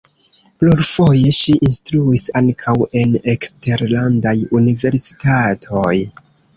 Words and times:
Plurfoje 0.61 1.33
ŝi 1.39 1.55
instruis 1.69 2.25
ankaŭ 2.41 2.75
en 3.05 3.15
eksterlandaj 3.37 4.37
universitatoj. 4.63 5.97